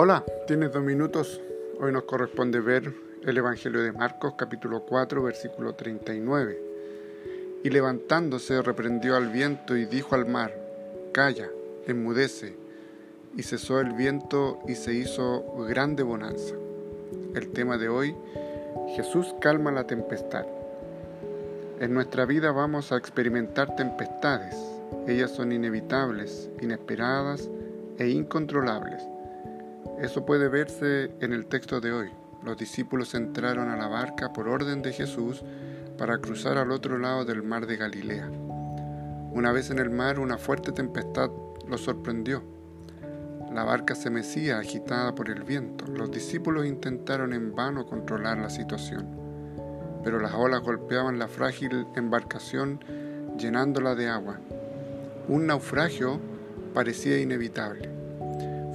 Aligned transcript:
Hola, 0.00 0.24
tienes 0.46 0.72
dos 0.72 0.84
minutos. 0.84 1.40
Hoy 1.80 1.90
nos 1.90 2.04
corresponde 2.04 2.60
ver 2.60 2.94
el 3.26 3.36
Evangelio 3.36 3.82
de 3.82 3.90
Marcos 3.90 4.34
capítulo 4.38 4.84
4 4.84 5.24
versículo 5.24 5.74
39. 5.74 6.62
Y 7.64 7.70
levantándose 7.70 8.62
reprendió 8.62 9.16
al 9.16 9.32
viento 9.32 9.76
y 9.76 9.86
dijo 9.86 10.14
al 10.14 10.26
mar, 10.26 10.54
Calla, 11.10 11.48
enmudece. 11.88 12.54
Y 13.36 13.42
cesó 13.42 13.80
el 13.80 13.92
viento 13.92 14.60
y 14.68 14.76
se 14.76 14.94
hizo 14.94 15.42
grande 15.66 16.04
bonanza. 16.04 16.54
El 17.34 17.48
tema 17.48 17.76
de 17.76 17.88
hoy, 17.88 18.14
Jesús 18.94 19.34
calma 19.40 19.72
la 19.72 19.88
tempestad. 19.88 20.46
En 21.80 21.92
nuestra 21.92 22.24
vida 22.24 22.52
vamos 22.52 22.92
a 22.92 22.98
experimentar 22.98 23.74
tempestades. 23.74 24.54
Ellas 25.08 25.32
son 25.32 25.50
inevitables, 25.50 26.50
inesperadas 26.60 27.50
e 27.98 28.10
incontrolables. 28.10 29.02
Eso 30.00 30.24
puede 30.24 30.48
verse 30.48 31.12
en 31.20 31.32
el 31.32 31.46
texto 31.46 31.80
de 31.80 31.92
hoy. 31.92 32.10
Los 32.42 32.56
discípulos 32.56 33.14
entraron 33.14 33.68
a 33.68 33.76
la 33.76 33.88
barca 33.88 34.32
por 34.32 34.48
orden 34.48 34.80
de 34.82 34.92
Jesús 34.92 35.42
para 35.98 36.18
cruzar 36.18 36.56
al 36.56 36.70
otro 36.70 36.98
lado 36.98 37.24
del 37.24 37.42
mar 37.42 37.66
de 37.66 37.76
Galilea. 37.76 38.30
Una 39.32 39.52
vez 39.52 39.70
en 39.70 39.78
el 39.78 39.90
mar, 39.90 40.18
una 40.18 40.38
fuerte 40.38 40.72
tempestad 40.72 41.30
los 41.66 41.82
sorprendió. 41.82 42.42
La 43.52 43.64
barca 43.64 43.94
se 43.94 44.10
mecía 44.10 44.58
agitada 44.58 45.14
por 45.14 45.30
el 45.30 45.42
viento. 45.42 45.86
Los 45.86 46.10
discípulos 46.10 46.66
intentaron 46.66 47.32
en 47.32 47.54
vano 47.54 47.86
controlar 47.86 48.38
la 48.38 48.50
situación, 48.50 49.06
pero 50.04 50.20
las 50.20 50.34
olas 50.34 50.60
golpeaban 50.60 51.18
la 51.18 51.28
frágil 51.28 51.86
embarcación 51.96 52.80
llenándola 53.36 53.94
de 53.94 54.08
agua. 54.08 54.38
Un 55.28 55.46
naufragio 55.46 56.20
parecía 56.72 57.18
inevitable. 57.18 57.97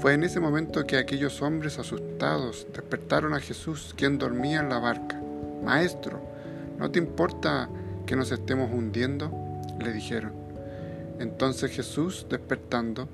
Fue 0.04 0.16
en 0.16 0.26
ese 0.26 0.42
momento 0.42 0.86
que 0.86 0.98
aquellos 0.98 1.42
hombres 1.42 1.80
asustados 1.80 2.68
despertaron 2.74 3.34
a 3.34 3.40
Jesús, 3.40 3.94
quien 3.96 4.18
dormía 4.18 4.60
en 4.60 4.68
la 4.68 4.78
barca. 4.78 5.18
Maestro, 5.64 6.22
¿no 6.78 6.92
te 6.92 7.00
importa 7.00 7.70
que 8.06 8.18
nos 8.18 8.30
estemos 8.34 8.70
hundiendo? 8.70 9.32
le 9.80 9.94
dijeron. 9.94 10.34
Entonces 11.20 11.72
Jesús, 11.72 12.28
despertando, 12.30 13.08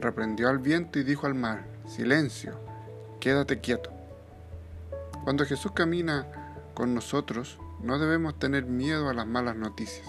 reprendió 0.00 0.48
al 0.48 0.60
viento 0.60 1.00
y 1.00 1.02
dijo 1.02 1.26
al 1.26 1.34
mar, 1.34 1.64
Silencio, 1.88 2.52
quédate 3.18 3.58
quieto. 3.58 3.90
Cuando 5.24 5.44
Jesús 5.44 5.72
camina 5.72 6.24
con 6.72 6.94
nosotros, 6.94 7.58
no 7.82 7.98
debemos 7.98 8.38
tener 8.38 8.64
miedo 8.64 9.08
a 9.08 9.14
las 9.14 9.26
malas 9.26 9.56
noticias. 9.56 10.06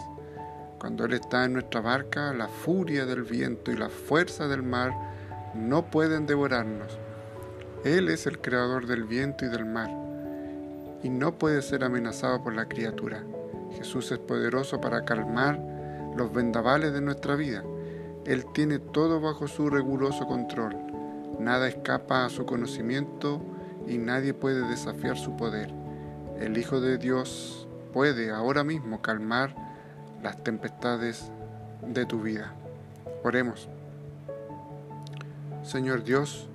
Cuando 0.79 1.05
Él 1.05 1.13
está 1.13 1.45
en 1.45 1.53
nuestra 1.53 1.81
barca, 1.81 2.35
la 2.35 2.49
furia 2.49 3.07
del 3.07 3.23
viento 3.23 3.71
y 3.71 3.77
la 3.77 3.89
fuerza 3.89 4.47
del 4.47 4.61
mar 4.61 5.09
no 5.55 5.85
pueden 5.89 6.25
devorarnos. 6.25 6.97
Él 7.83 8.09
es 8.09 8.27
el 8.27 8.39
creador 8.39 8.87
del 8.87 9.05
viento 9.05 9.45
y 9.45 9.49
del 9.49 9.65
mar 9.65 9.89
y 11.03 11.09
no 11.09 11.37
puede 11.37 11.61
ser 11.61 11.83
amenazado 11.83 12.43
por 12.43 12.53
la 12.53 12.67
criatura. 12.67 13.23
Jesús 13.71 14.11
es 14.11 14.19
poderoso 14.19 14.81
para 14.81 15.05
calmar 15.05 15.59
los 16.15 16.33
vendavales 16.33 16.93
de 16.93 17.01
nuestra 17.01 17.35
vida. 17.35 17.63
Él 18.25 18.45
tiene 18.53 18.79
todo 18.79 19.21
bajo 19.21 19.47
su 19.47 19.69
riguroso 19.69 20.27
control. 20.27 20.75
Nada 21.39 21.67
escapa 21.67 22.25
a 22.25 22.29
su 22.29 22.45
conocimiento 22.45 23.41
y 23.87 23.97
nadie 23.97 24.33
puede 24.33 24.67
desafiar 24.67 25.17
su 25.17 25.37
poder. 25.37 25.73
El 26.39 26.57
Hijo 26.57 26.81
de 26.81 26.97
Dios 26.97 27.67
puede 27.93 28.31
ahora 28.31 28.63
mismo 28.63 29.01
calmar 29.01 29.55
las 30.21 30.43
tempestades 30.43 31.31
de 31.81 32.05
tu 32.05 32.21
vida. 32.21 32.53
Oremos. 33.23 33.69
Señor 35.69 36.03
Dios, 36.03 36.47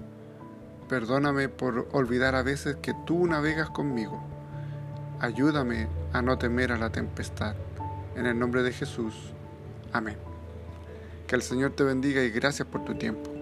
perdóname 0.89 1.49
por 1.49 1.87
olvidar 1.93 2.35
a 2.35 2.43
veces 2.43 2.75
que 2.83 2.95
tú 3.07 3.29
navegas 3.29 3.71
conmigo. 3.71 4.21
Ayúdame 5.21 5.87
a 6.13 6.21
no 6.21 6.37
temer 6.37 6.73
a 6.73 6.79
la 6.79 6.91
tempestad. 6.91 7.55
En 8.17 8.27
el 8.27 8.37
nombre 8.37 8.65
de 8.65 8.73
Jesús. 8.73 9.15
Amén. 9.93 10.17
Que 11.29 11.37
el 11.37 11.43
Señor 11.43 11.77
te 11.77 11.85
bendiga 11.85 12.25
y 12.25 12.31
gracias 12.31 12.67
por 12.67 12.85
tu 12.85 12.97
tiempo. 12.97 13.34